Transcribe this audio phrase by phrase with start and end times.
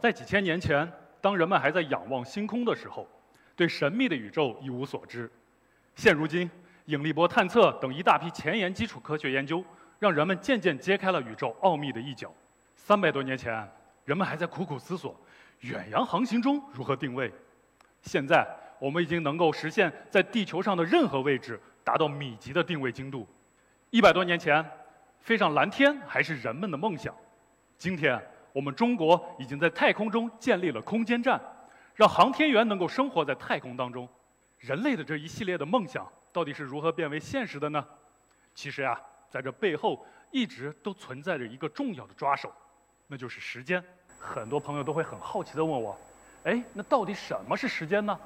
[0.00, 3.06] 在几千年前，当人们还在仰望星空的时候，
[3.54, 5.30] 对神秘的宇宙一无所知。
[5.94, 6.50] 现如今，
[6.86, 9.62] 引力波探测等一大批前沿基础科学研究，
[9.98, 12.32] 让人们渐渐揭开了宇宙奥秘的一角。
[12.74, 13.68] 三百多年前，
[14.06, 15.14] 人们还在苦苦思索
[15.60, 17.30] 远洋航行中如何定位。
[18.00, 18.48] 现在，
[18.78, 23.28] 我们已经能够实现在地球上的任何位置达到米级的定位精度。
[23.90, 24.64] 一百多年前，
[25.20, 27.14] 飞上蓝天还是人们的梦想。
[27.76, 28.18] 今天，
[28.52, 31.40] 我们中国已经在太空中建立了空间站，
[31.94, 34.08] 让航天员能够生活在太空当中。
[34.58, 37.84] 人类的这一系列的梦想到底是如何变为现实的呢？
[38.54, 39.00] 其实呀，
[39.30, 42.52] 在这背后一直都存在着一个重要的抓手，
[43.06, 43.82] 那就是时间。
[44.18, 45.96] 很多朋友都会很好奇地问我。
[46.44, 48.18] 哎，那到底什么是时间呢？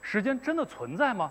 [0.00, 1.30] 时间真的存在吗？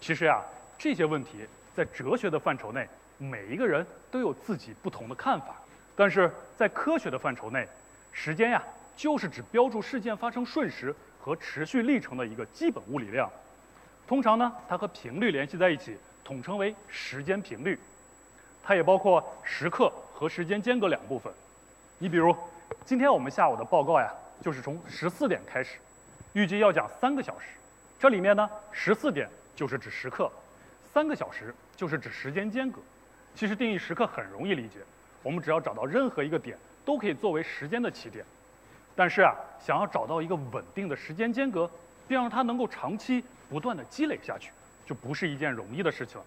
[0.00, 0.42] 其实呀，
[0.76, 5.56] 这些问题在哲学的范畴内，每一个人都有自己不同的看法。
[5.96, 7.66] 但是在科学的范畴内，
[8.12, 8.62] 时间呀，
[8.96, 13.30] 就是指标注事件发生瞬时和持续历程的一个基本物理量。
[14.06, 17.78] 通常呢，它和频率联系在一起，统称为时间频率。
[18.62, 21.32] 它也包括时刻和时间间隔两部分。
[21.98, 22.34] 你比如，
[22.84, 24.12] 今天我们下午的报告呀。
[24.42, 25.78] 就是从十四点开始，
[26.32, 27.46] 预计要讲三个小时。
[27.98, 30.30] 这里面呢，十四点就是指时刻，
[30.92, 32.80] 三个小时就是指时间间隔。
[33.34, 34.80] 其实定义时刻很容易理解，
[35.24, 38.24] 我们只要找到任何一个点，都可以作为时间的起点。
[38.94, 41.68] 但是啊，想要找到一个稳定的时间间隔，
[42.06, 44.52] 并让它能够长期不断的积累下去，
[44.86, 46.24] 就不是一件容易的事情了。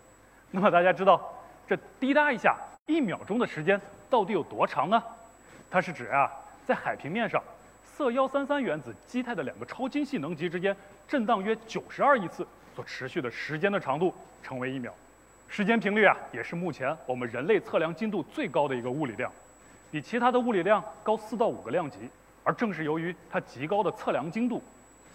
[0.51, 1.33] 那么大家知道，
[1.67, 5.01] 这滴答一下，一秒钟的时间到底有多长呢？
[5.69, 6.29] 它是指啊，
[6.65, 7.41] 在海平面上。
[7.97, 10.75] 铯幺三三原子基态的两个超精细能级之间
[11.07, 12.45] 震荡约九十二亿次
[12.75, 14.93] 所持续的时间的长度称为一秒。
[15.47, 19.31] 时间频率啊，也是目前我们人类测量精度最高的一个物理量，
[19.89, 21.97] 比其他的物理量高四到五个量级。
[22.43, 24.61] 而正是由于它极高的测量精度，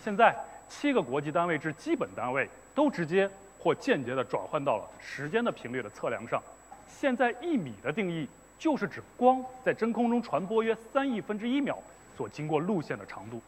[0.02, 0.36] 现在
[0.68, 6.42] 七个国际单位之基本单位都直接或间接地转换到了时间的频率的测量上。
[6.88, 11.78] 现在一米的定义就是指光在真空中传播约三亿分之一秒。
[12.14, 13.40] 所经过路线的长度，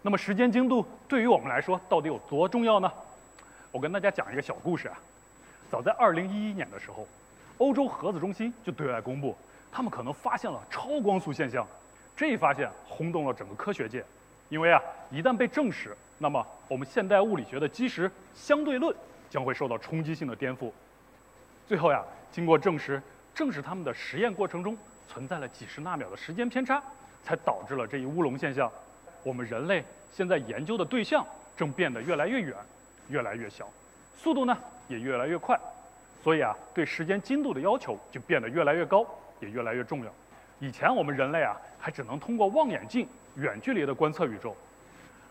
[0.00, 2.90] 那么时间精度对于我们来说到底有多重要呢？
[3.70, 4.98] 我跟大家讲一个小故事啊。
[5.70, 7.06] 早在2011年的时候，
[7.58, 9.36] 欧洲核子中心就对外公布，
[9.70, 11.66] 他们可能发现了超光速现象。
[12.16, 14.04] 这一发现轰动了整个科学界，
[14.48, 18.94] 因为啊，一旦被证实，那么我们现代物理学的基石相对论
[19.30, 20.70] 将会受到冲击性的颠覆。
[21.66, 22.02] 最后呀，
[22.32, 23.00] 经过证实，
[23.34, 24.76] 正是他们的实验过程中
[25.08, 26.82] 存在了几十纳秒的时间偏差。
[27.24, 28.72] 才导致了这一乌龙现象。
[29.22, 29.84] 我们人类
[30.14, 32.54] 现在研究的对象正变得越来越远，
[33.10, 33.68] 越来越小，
[34.16, 34.56] 速度呢
[34.88, 35.58] 也越来越快。
[36.24, 39.06] 所以啊，对时间精度的要求就变得越来越高，
[39.40, 40.10] 也越来越重要。
[40.58, 43.06] 以前我们人类啊还只能通过望远镜
[43.36, 44.56] 远距离的观测宇宙，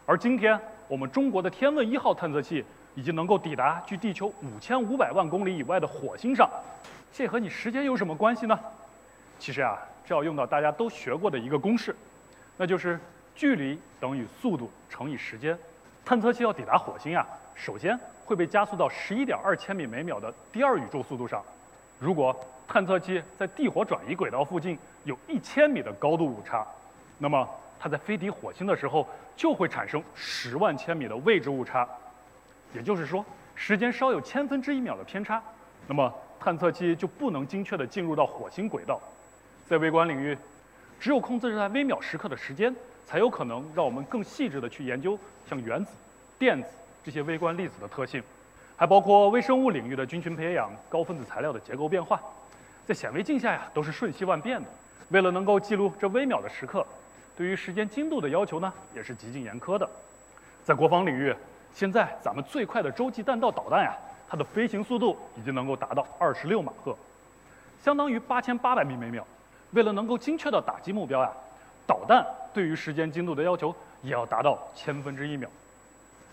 [0.05, 0.57] 而今天
[0.87, 2.63] 我们中国的天问一号探测器
[2.95, 6.49] 已经能够抵达距地球五千五百万公里以外的火星上。
[7.11, 8.57] 这和你时间有什么关系呢？
[9.39, 9.77] 其实啊。
[10.07, 11.93] 这要用到大家都学过的一个公式，
[12.55, 12.97] 那就是
[13.35, 15.59] 距离等于速度乘以时间。
[16.07, 21.43] 探测器要抵达火星啊，首先会被加速到十一点二千米每秒的第二宇宙速度上。
[21.99, 22.33] 如果
[22.65, 26.65] 探测器在地火转移轨道附近有一千米的高度误差，
[27.17, 27.45] 那么
[27.77, 31.85] 它在飞抵火星的时候就会产生十万千米的位置误差。
[32.73, 35.43] 也就是说，时间稍有千分之一秒的偏差，
[35.87, 38.97] 那么探测器就不能精确地进入到火星轨道。
[39.67, 40.37] 在微观领域，
[41.01, 42.73] 只有控制在微秒时刻的时间，
[43.07, 45.17] 才有可能让我们更细致的去研究
[45.49, 45.91] 像原子、
[46.37, 46.67] 电子
[47.05, 48.21] 这些微观粒子的特性，
[48.75, 52.19] 还包括微生物领域的菌群培养、高分子材料的结构变化，
[52.85, 54.67] 在显微镜下呀都是瞬息万变的。
[55.07, 56.85] 为了能够记录这微秒的时刻，
[57.37, 59.89] 对于时间精度的要求呢也是极尽严苛的。
[60.65, 61.33] 在国防领域，
[61.73, 63.95] 现在咱们最快的洲际弹道导弹呀，
[64.27, 66.93] 它的飞行速度已经能够达到二十六马赫，
[67.81, 69.25] 相当于八千八百米每秒。
[69.71, 71.31] 为了能够精确的打击目标呀，
[71.85, 72.25] 导弹
[72.57, 75.47] 对于时间精度的要求也要达到千分之一秒，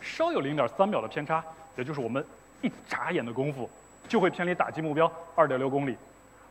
[0.00, 1.44] 稍有零点三秒的偏差，
[1.76, 2.24] 也就是我们
[2.62, 3.68] 一眨眼的功夫，
[4.08, 5.94] 就会偏离打击目标二点六公里。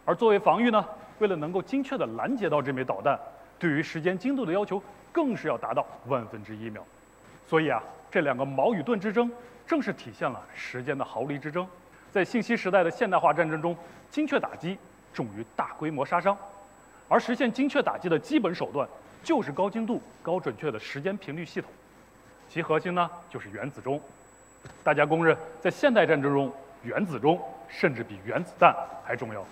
[0.06, 0.86] 而作为防御呢，
[1.18, 3.20] 为了能够精确的拦截到这枚导弹，
[3.58, 4.80] 对于时间精度的要求
[5.12, 6.86] 更是要达到万分之一秒。
[7.50, 7.82] 所以啊，
[8.12, 9.32] 这两个矛与盾之争，
[9.66, 11.68] 正是体现了时间的毫厘之争。
[12.12, 13.76] 在信息时代的现代化战争中，
[14.12, 14.78] 精确打击
[15.12, 16.38] 重于大规模杀伤。
[17.10, 18.88] 而实现精确打击的基本手段，
[19.24, 21.70] 就是高精度、高准确的时间频率系统，
[22.50, 24.00] 其核心呢就是原子钟。
[24.84, 26.52] 大家公认，在现代战争中，
[26.84, 29.44] 原子钟甚至比原子弹还重要。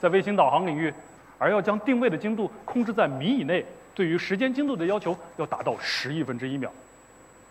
[0.00, 0.92] 在卫星导航领域，
[1.38, 6.70] 而要将定位的精度控制在米以内，对于时间精度的要求要达到十亿分之一秒。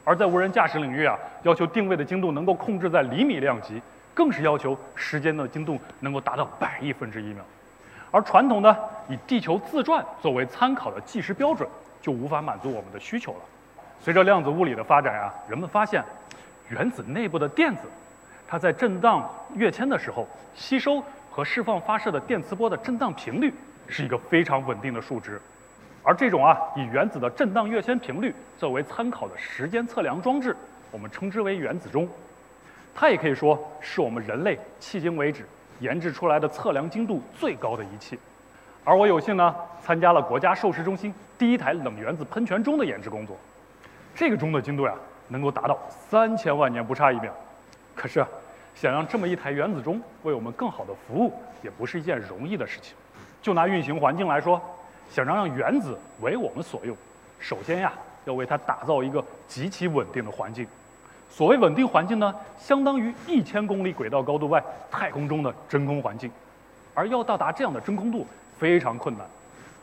[0.03, 3.81] 而在无人驾驶领域啊，要求定位的精度能够控制在厘米量级，
[4.13, 7.45] 更是要求时间的精度能够达到百亿分之一秒。
[8.11, 11.67] 而传统的以地球自转作为参考的计时标准，
[12.01, 13.39] 就无法满足我们的需求了。
[14.03, 16.03] 随着量子物理的发展啊，人们发现，
[16.69, 17.81] 原子内部的电子，
[18.47, 23.53] 它在震荡跃迁的时候，吸收和释放发射的电磁波的震荡频率
[23.87, 25.41] 是一个非常稳定的数值。
[26.03, 30.57] 而这种啊，以原子的震荡跃迁频率作为参考的时间测量装置，
[30.91, 32.09] 我们称之为原子钟。
[32.93, 35.45] 它也可以说是我们人类迄今为止
[35.81, 38.17] 研制出来的测量精度最高的仪器。
[38.85, 43.35] 而我有幸呢，参加了国家授时中心第一台冷原子喷泉钟的研制工作。
[44.15, 44.93] 这个钟的精度呀，
[45.27, 47.33] 能够达到三千万年不差一秒。
[47.93, 48.25] 可是，
[48.73, 52.95] 想让这么一台原子钟为我们更好的服务，也不是一件容易的事情。
[53.41, 54.61] 就拿运行环境来说。
[55.13, 56.95] 想让让原子为我们所用，
[57.37, 57.91] 首先呀，
[58.23, 60.65] 要为它打造一个极其稳定的环境。
[61.31, 64.61] 所谓稳定环境呢，相当于一千公里轨道高度外
[64.91, 66.29] 太空中的真空环境。
[66.93, 68.27] 而要到达这样的真空度
[68.59, 69.25] 非常困难，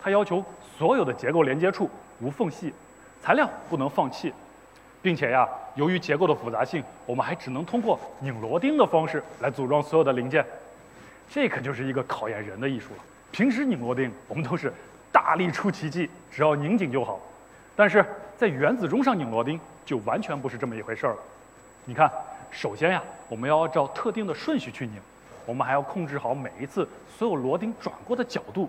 [0.01, 0.45] 它要求
[0.77, 1.91] 所有的结构连接处
[2.21, 2.73] 无缝隙，
[3.23, 4.33] 材料不能放气，
[5.01, 10.45] 并且呀，由于结构的复杂性，我们还只能通过拧螺钉的方式来组装所有的零件。
[11.31, 13.03] 这可就是一个考验人的艺术了。
[13.33, 14.73] 平时拧螺钉，我们都是。
[15.11, 17.19] 大力出奇迹，只要拧紧就好。
[17.75, 18.05] 但是
[18.37, 21.19] 在原子钟上拧螺钉就完全不是这么一回事儿了。
[21.89, 22.13] 你看，
[22.51, 25.01] 首先呀，我们要按照特定的顺序去拧，
[25.47, 28.69] 我们还要控制好每一次所有螺钉转过的角度，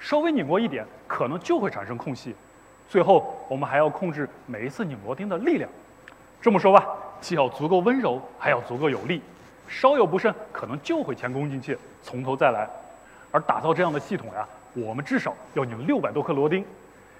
[0.00, 2.34] 稍微拧过一点，可能就会产生空隙。
[2.88, 5.70] 最后，我们还要控制每一次拧螺钉的力量。
[6.42, 6.88] 这么说吧，
[7.20, 9.22] 既要足够温柔，还要足够有力，
[9.68, 12.68] 稍有不慎，可能就会前功尽弃，从头再来。
[13.30, 14.44] 而打造这样的系统呀。
[14.74, 16.64] 我们至少要拧六百多颗螺钉，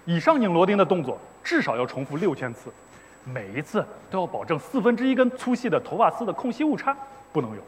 [0.06, 2.72] 以上拧螺钉的动作至少要重复六千次，
[3.24, 6.96] 每一次都要保证四分之一根粗细的头发丝的空隙误差
[7.32, 7.62] 不能有。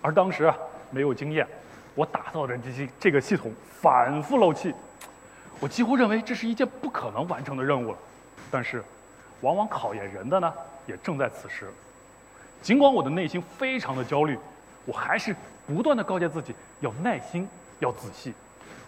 [0.00, 0.56] 而当时啊
[0.90, 1.46] 没有经验，
[1.94, 4.72] 我打造的这些这个系统反复漏气，
[5.60, 7.98] 我几乎认为这是一件不可能完成的任务了。
[8.50, 8.82] 但是，
[9.40, 10.52] 往往考验人的呢
[10.86, 11.72] 也正在此时。
[12.62, 14.38] 尽管我的内心非常的焦虑，
[14.84, 15.34] 我还是
[15.66, 18.32] 不断的告诫自己要耐心，要仔细。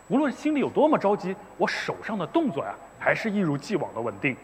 [0.08, 4.36] 无论心里有多么着急，我手上的动作呀，还是一如既往的稳定，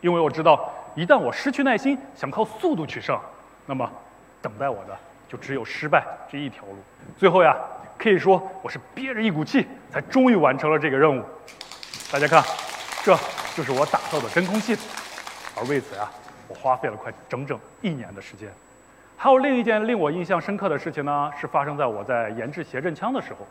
[0.00, 3.18] 因为我知道，一旦我失去耐心，想靠速度取胜，
[3.66, 3.88] 那么，
[4.42, 4.96] 等待我的
[5.28, 6.76] 就只有失败这一条路。
[7.16, 7.56] 最后呀，
[7.96, 11.22] 可以说我是憋着一股气，才终于完成了这个任务。
[12.12, 12.42] 大家看，
[13.04, 13.16] 这
[13.56, 14.84] 就是我打造的真空系统，
[15.56, 16.10] 而为此呀，
[16.48, 18.48] 我花费了快整整一年的时间。
[19.16, 23.46] 还有另一件令我印象深刻的事情呢，是发生在我在研制谐振枪的时候。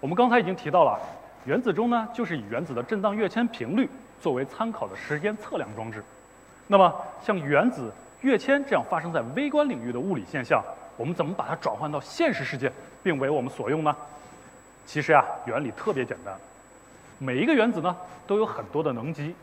[0.00, 0.98] 我们刚才已经提到了，
[1.44, 3.90] 原子钟呢，就是以原子的振荡跃迁频率
[4.22, 6.02] 作为参考的时间测量装置。
[6.72, 10.62] 那么，像原子跃迁这样发生在微观领域的物理现象，
[10.96, 12.70] 我们怎么把它转换到现实世界，
[13.02, 13.96] 并为我们所用呢？
[14.86, 16.32] 其实啊，原理特别简单。
[17.18, 19.34] 每一个原子呢，都有很多的能级，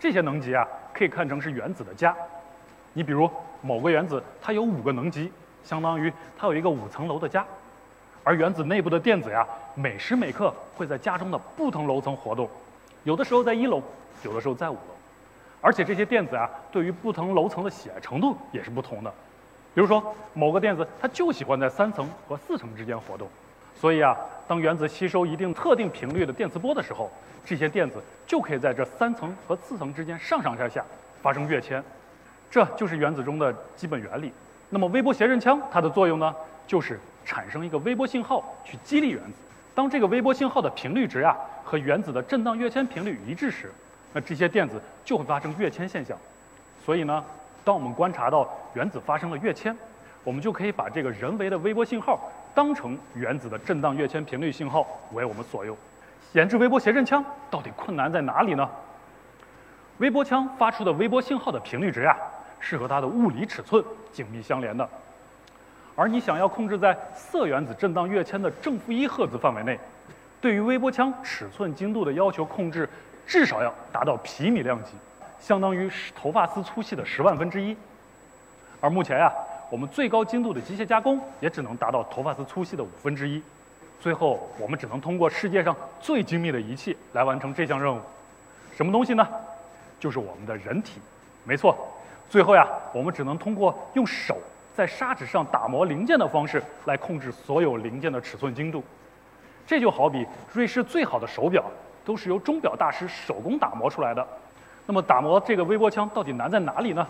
[0.00, 2.12] 这些能级啊，可以看成是原子的家。
[2.92, 3.30] 你比如
[3.62, 5.30] 某个原子，它有五个能级，
[5.62, 7.46] 相当于它有一个五层楼的家。
[8.24, 12.50] 而原子内部的电子呀，每时每刻会在家中的不同楼层活动，
[13.04, 13.80] 有的时候在一楼，
[14.24, 14.93] 有的时候在五楼，
[15.64, 19.10] 而且这些电子啊，对于不同楼层的喜爱程度也是不同的。
[19.74, 23.26] 比如说，某个电子它就喜欢在三层和四层之间活动，
[23.74, 24.14] 所以啊，
[24.46, 27.10] 当原子吸收一定特定频率的电磁波的时候，
[27.46, 30.84] 这些电子就可以在这三层和四层之间上上下下
[31.22, 31.82] 发生跃迁，
[32.50, 34.30] 这就是原子钟的基本原理。
[34.68, 36.34] 那么微波谐振枪它的作用呢，
[36.66, 37.00] 就是。
[37.26, 39.32] 产生一个微波信号去激励原子，
[39.74, 43.72] 当这个微波信号的频率值啊和原子的振荡跃迁频率一致时，
[44.14, 46.16] 那这些电子就会发生跃迁现象。
[46.86, 47.22] 所以呢，
[47.64, 49.76] 当我们观察到原子发生了跃迁，
[50.22, 52.18] 我们就可以把这个人为的微波信号
[52.54, 55.76] 当成原子的振荡跃迁频率信号为我们所用。
[56.32, 58.68] 研制微波谐振枪到底困难在哪里呢？
[59.98, 62.16] 微波枪发出的微波信号的频率值呀，
[62.60, 64.88] 是和它的物理尺寸紧密相连的。
[65.96, 69.78] 而你想要控制在色原子振荡跃迁的正负一赫兹范围内，
[70.40, 72.88] 对于微波枪尺寸精度的要求控制，
[73.26, 74.90] 至少要达到皮米量级，
[75.40, 77.76] 相当于头发丝粗细的十万分之一。
[78.80, 79.32] 而目前呀，
[79.70, 83.42] 我们最高精度的机械加工也只能达到头发丝粗细的五分之一。
[84.00, 88.00] 最后，我们只能通过世界上最精密的仪器来完成这项任务。
[88.76, 89.26] 什么东西呢？
[89.98, 91.00] 就是我们的人体。
[91.44, 91.76] 没错，
[92.28, 94.36] 最后呀，我们只能通过用手。
[94.76, 98.82] 在砂纸上打磨零件的方式来控制所有零件的尺寸精度，
[99.64, 101.64] 这就好比瑞士最好的手表
[102.04, 104.26] 都是由钟表大师手工打磨出来的。
[104.86, 107.06] 那么打磨这个微波枪到底难在哪里呢？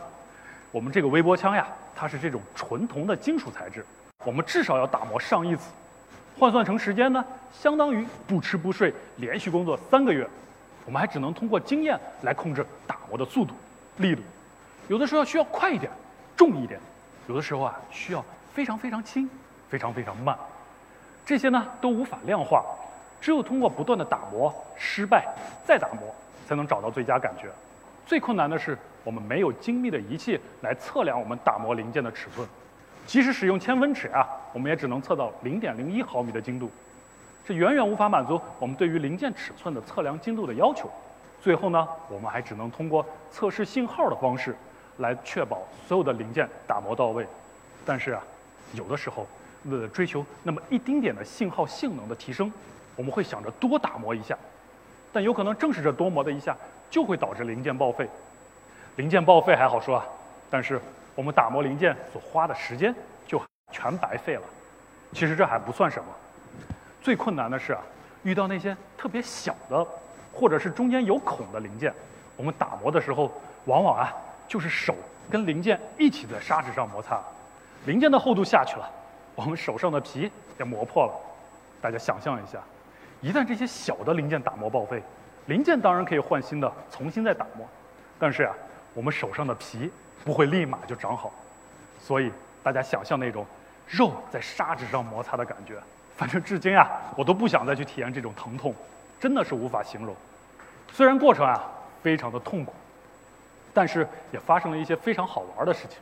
[0.71, 3.85] 我们这个微波枪呀，它是这种纯铜的金属材质，
[4.25, 5.71] 我们至少要打磨上亿次，
[6.39, 10.29] 换算成时间呢，相当于不吃不睡连续工作三个月。
[10.87, 13.55] 我们还只能通过经验来控制打磨的速度、
[13.97, 14.23] 力度，
[14.89, 15.91] 有的时候需要快一点、
[16.37, 16.79] 重一点，
[17.27, 19.29] 有的时候啊需要非常非常轻、
[19.69, 20.37] 非常非常慢，
[21.25, 22.65] 这些呢都无法量化，
[23.25, 25.27] 只有通过不断的打磨、失败
[25.65, 26.15] 再打磨，
[26.47, 27.49] 才能找到最佳感觉。
[28.07, 32.47] 最困难的是，我们没有精密的仪器来测量我们打磨零件的尺寸，
[33.07, 36.71] 即使使用千分尺啊，我们也只能测到零点零一毫米的精度。
[37.47, 40.91] 这远远无法满足我们对于零件尺寸的测量精度的要求。
[41.43, 44.55] 最后呢，我们还只能通过测试信号的方式，
[44.99, 47.27] 来确保所有的零件打磨到位。
[47.87, 48.23] 但是啊，
[48.75, 49.27] 有的时候
[49.65, 52.53] 为了追求那么一丁点的信号性能的提升，
[52.97, 54.37] 我们会想着多打磨一下。
[55.13, 56.57] 但有可能正是这多磨的一下，
[56.91, 58.09] 就会导致零件报废。
[58.97, 60.05] 零件报废还好说啊，
[60.51, 60.81] 但是
[61.15, 62.95] 我们打磨零件所花的时间
[63.27, 64.43] 就全白费了。
[65.13, 66.09] 其实这还不算什么。
[67.01, 67.81] 最困难的是啊，
[68.25, 69.87] 遇到那些特别小的，
[70.33, 71.95] 或者是中间有孔的零件，
[72.37, 73.31] 我们打磨的时候，
[73.67, 74.13] 往往啊
[74.49, 74.95] 就是手
[75.31, 77.21] 跟零件一起在砂纸上摩擦，
[77.87, 78.91] 零件的厚度下去了，
[79.37, 81.13] 我们手上的皮也磨破了。
[81.81, 82.59] 大家想象一下，
[83.25, 85.03] 一旦这些小的零件打磨报废，
[85.47, 87.67] 零件当然可以换新的，重新再打磨，
[88.19, 88.55] 但是啊，
[88.93, 89.91] 我们手上的皮
[90.27, 91.33] 不会立马就长好，
[91.99, 92.31] 所以
[92.63, 93.47] 大家想象那种
[93.89, 95.77] 肉在砂纸上摩擦的感觉。
[96.19, 98.75] 反正至今啊，我都不想再去体验这种疼痛，
[99.19, 100.15] 真的是无法形容。
[100.93, 101.65] 虽然过程啊
[102.03, 102.75] 非常的痛苦，
[103.73, 105.97] 但是也发生了一些非常好玩的事情。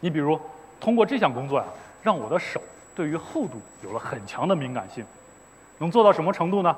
[0.00, 0.40] 你比如，
[0.80, 1.66] 通过这项工作呀，
[2.02, 2.62] 让我的手
[2.94, 5.04] 对于厚度有了很强的敏感性。
[5.78, 6.74] 能做到什么程度呢？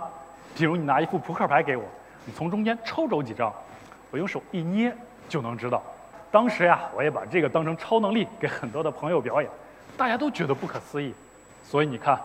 [0.54, 1.84] 比如你拿一副扑克牌给我，
[2.24, 3.52] 你从中间抽走几张，
[4.10, 4.94] 我用手一捏
[5.28, 5.82] 就能知道。
[6.30, 9.50] 当时呀，我也把这个当成超能力给很多的朋友表演，
[9.96, 11.14] 大家都觉得不可思议。
[11.64, 12.18] 所以你看。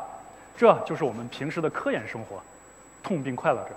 [0.56, 2.40] 这就是我们平时的科研生活，
[3.02, 3.70] 痛并快乐着。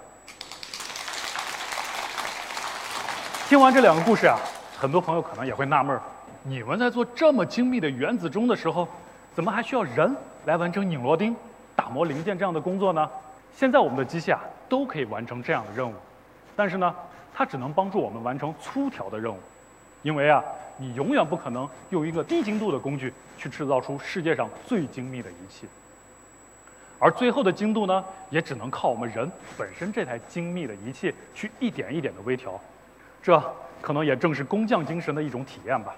[3.49, 4.37] 听完这两个故事啊，
[4.79, 6.03] 很多朋友可能也会纳闷儿：
[6.43, 8.87] 你们在做这么精密的原子钟的时候，
[9.35, 11.35] 怎么还需要人来完成拧螺钉、
[11.77, 13.09] 打磨零件这样的工作呢？
[13.55, 15.95] 现在我们的机械啊都可以完成这样的任务，
[16.57, 16.95] 但是呢，
[17.33, 19.39] 它只能帮助我们完成粗条的任务，
[20.03, 20.43] 因为啊，
[20.79, 25.67] 你永远不可能用一个低精度的工具去制造出世界上最精密的仪器。
[26.99, 32.59] 而最后的精度呢，也只能靠我们人本身这台精密的仪器去一点一点的微调，
[33.23, 33.43] 这
[33.81, 35.95] 可能也正是工匠精神的一种体验吧。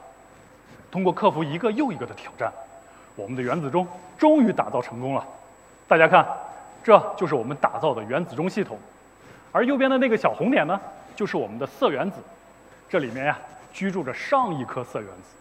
[0.90, 2.52] 通过克服一个又一个的挑战，
[3.14, 5.24] 我们的原子钟终于打造成功了。
[5.88, 6.26] 大家看，
[6.84, 8.78] 这就是我们打造的原子钟系统，
[9.50, 10.78] 而右边的那个小红点呢，
[11.16, 12.18] 就是我们的色原子，
[12.90, 13.38] 这里面呀
[13.72, 15.34] 居住着上亿颗色原子。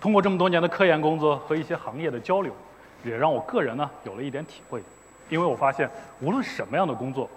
[0.00, 2.52] 通过这么多年的科研工作和一些行业的交流，
[3.04, 4.82] 也让我个人呢有了一点体会。
[5.28, 5.88] 因为我发现，
[6.20, 7.30] 无论什么样的工作，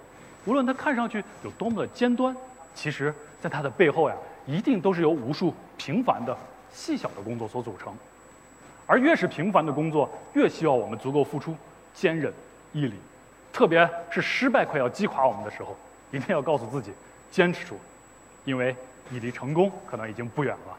[0.44, 2.36] 无论它看上去有多么的尖端，
[2.74, 6.36] 其实在它的背后呀，一定都是由无数平凡的、
[6.72, 7.94] 细小的工作所组成。
[8.88, 11.54] 而越是平凡的工作，越需要我们足够付出、
[11.94, 12.32] 坚韧、
[12.76, 12.94] 毅力。
[13.52, 15.74] 特别是失败快要击垮我们的时候，
[16.10, 16.92] 一定要告诉自己，
[17.30, 17.80] 坚持住，
[18.44, 18.76] 因为
[19.08, 20.76] 你离成功可能已经不远了。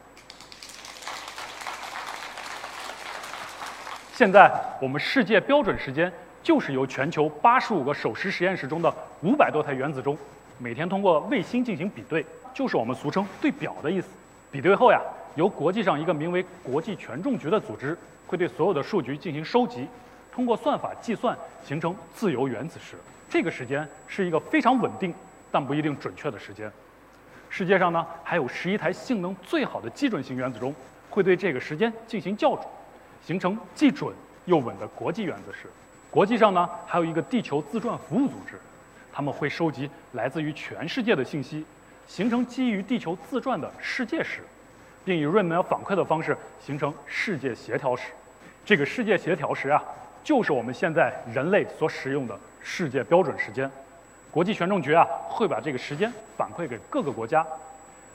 [4.13, 6.13] 现在我们世界标准时间。
[6.43, 10.17] 就是由全球八十五个首实实验室中的五百多台原子钟，
[10.57, 14.07] 每天通过卫星进行比对，就是我们俗称对表的意思。
[14.49, 15.01] 比对后呀，
[15.35, 19.89] 由国际上一个名为国际权重局的组织，会对所有的数据进行收集，
[20.37, 22.95] 通过算法计算，形成自由原子时。
[23.27, 25.11] 这个时间是一个非常稳定，
[25.51, 26.71] 但不一定准确的时间。
[27.49, 30.71] 世界上呢，还有十一台性能最好的基准型原子钟，
[31.09, 32.67] 会对这个时间进行校准，
[33.25, 34.13] 形成既准
[34.45, 35.67] 又稳的国际原子时。
[36.11, 38.59] 国际上呢，还有一个地球自转服务组织，
[39.11, 41.65] 他们会收集来自于全世界的信息，
[42.07, 44.41] 形成基于地球自转的世界史，
[45.03, 48.11] 并以闰秒反馈的方式形成世界协调史。
[48.63, 49.81] 这个世界协调时啊，
[50.27, 53.71] 就是我们现在人类所使用的世界标准时间。
[54.29, 57.47] 国际权重局啊，会把这个时间反馈给各个国家，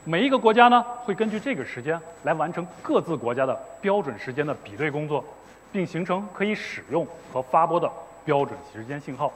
[0.04, 5.24] 每一个国家呢，会根据这个时间来完成各自国家的标准时间的比对工作。
[5.72, 7.90] 并形成可以使用和发播的
[8.26, 9.32] 标准时间信号。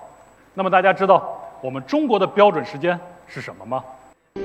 [0.52, 3.82] 那么大家知道我们中国的标准时间是什么吗？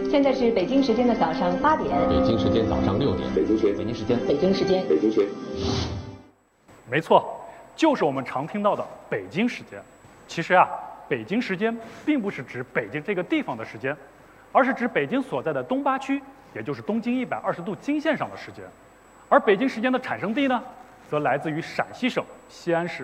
[0.10, 1.90] 现在是北京时间的早上八点。
[2.08, 3.30] 北京时间早上六点。
[3.36, 3.76] 北京时间。
[3.76, 4.18] 北京时间。
[4.26, 4.88] 北京时间。
[4.88, 5.28] 北京时间。
[6.90, 7.41] 没错，
[7.82, 9.82] 就是我们常听到的北京时间。
[10.28, 10.70] 其实啊，
[11.10, 13.98] 北京时间并不是指北京这个地方的时间，
[14.52, 16.22] 而是指北京所在的东八区，
[16.54, 18.64] 也就是东经一百二十度经线上的时间。
[19.30, 20.62] 而北京时间的产生地呢，
[21.10, 23.04] 则来自于陕西省西安市，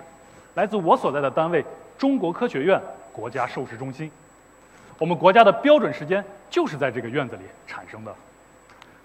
[0.54, 1.66] 来自我所在的单位
[1.98, 2.80] 中国科学院
[3.12, 4.12] 国家授时中心。
[5.00, 8.14] 我们国家的标准时间就是在这个院子里产生的。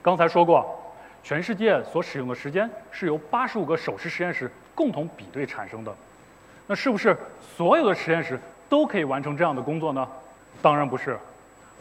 [0.03, 0.82] 刚才说过，
[1.23, 5.95] 全世界所使用的时间是由八十五个手持实验室共同比对产生的。
[6.67, 7.17] 那是不是
[7.57, 8.39] 所有的实验室
[8.69, 10.07] 都可以完成这样的工作呢？
[10.61, 11.19] 当然不是。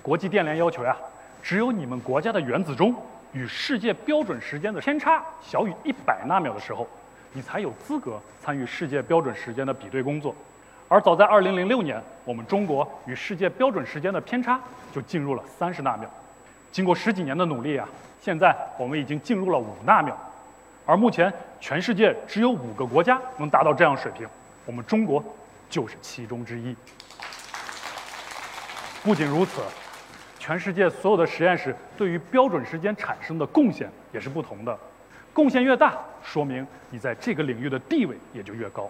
[0.01, 0.95] 国际电联要求呀，
[1.43, 2.95] 只有你们国家的原子钟
[3.33, 6.88] 与世界标准时间的偏差小于一百纳秒的时候，
[7.33, 10.36] 你才有资格参与世界标准时间的比对工作。
[10.88, 14.60] 而早在二零零六年，我们中国与世界标准时间的偏差
[14.91, 16.10] 就进入了三十纳秒。
[16.71, 17.87] 经过十几年的努力啊，
[18.21, 20.17] 现在我们已经进入了五纳秒。
[20.85, 24.27] 而目前全世界只有五个国家能达到这样水平。
[24.65, 25.23] 我们中国
[25.69, 26.75] 就是其中之一。
[29.03, 29.61] 不仅如此，
[30.39, 34.77] 全世界所有的实验室对于标准时间产生的贡献也是不同的。
[35.33, 38.89] 贡献越大，说明你在这个领域的地位也就越高。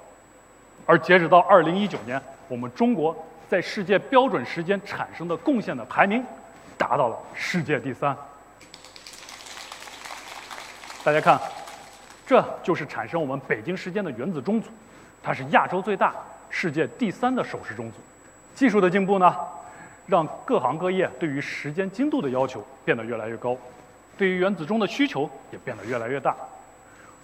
[0.85, 3.15] 而截止到二零一九年，我们中国
[3.47, 6.23] 在世界标准时间产生的贡献的排名
[6.81, 8.17] 达到了世界第三。
[11.03, 11.39] 大家看，
[12.25, 14.71] 这就是产生我们北京时间的原子钟组。
[15.21, 16.11] 它是亚洲最大、
[16.49, 17.97] 世界第三的手时钟组。
[18.55, 19.35] 技术的进步呢，
[20.07, 23.55] 让各行各业对于时间精度的要求变得越来越高，
[24.17, 26.35] 对于原子钟的需求也变得越来越大。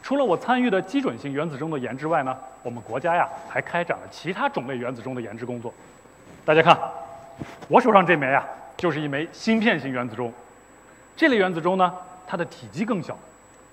[0.03, 5.73] 除了我参与的基准性原子钟的研制外呢，我们国家呀还开展了其他种类原子钟的研制工作。
[6.45, 6.77] 大家看，
[7.67, 8.47] 我手上这枚啊，
[8.77, 10.31] 就是一枚芯片型原子钟。
[11.15, 11.91] 这类原子钟呢，
[12.27, 13.17] 它的体积更小，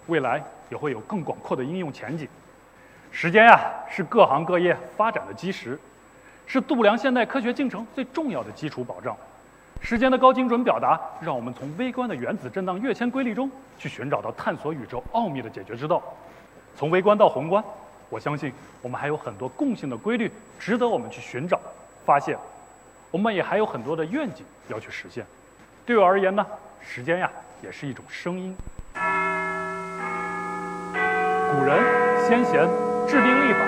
[0.06, 2.26] 未来也会有更广阔的应用前景。
[3.12, 5.78] 时间呀，是各行各业发展的基石，
[6.46, 9.14] 是度量现代科学进程最重要的基础保障。
[9.82, 16.02] 时间的高精准表达，让我们从微观的原子振荡跃迁规律中去寻找到探索宇宙奥秘的解决之道。
[16.74, 17.62] 从微观到宏观，
[18.08, 18.50] 我相信
[18.80, 21.60] 我们还有很多共性的规律值得我们去寻找、
[22.06, 22.36] 发现。
[23.10, 25.24] 我们也还有很多的愿景要去实现。
[25.86, 26.46] 对我而言呢，
[26.80, 27.30] 时间呀，
[27.62, 28.56] 也是一种声音。
[31.52, 31.78] 古人
[32.28, 32.68] 先贤。
[33.06, 33.58] 制定历法、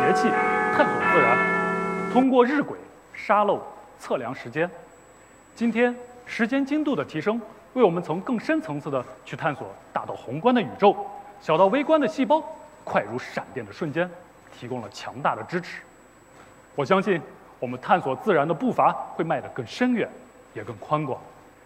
[0.00, 0.30] 节气、
[0.74, 2.74] 探索自然，通过日晷、
[3.12, 3.62] 沙漏
[3.98, 4.68] 测量时间。
[5.54, 7.38] 今天，时间精度的提升，
[7.74, 10.96] 为我们从更深层次的去探索大到宏观的宇宙、
[11.38, 12.42] 小到微观的细胞、
[12.82, 14.10] 快如闪电的瞬间，
[14.58, 15.82] 提供了强大的支持。
[16.74, 17.20] 我相信，
[17.60, 20.08] 我们探索自然的步伐会迈得更深远，
[20.54, 21.20] 也更宽广。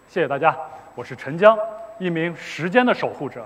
[0.07, 0.55] 谢谢大家，
[0.95, 1.57] 我是陈江，
[1.99, 3.45] 一名时间的守护者。